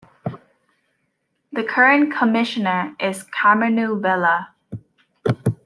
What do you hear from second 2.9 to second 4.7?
is Karmenu Vella.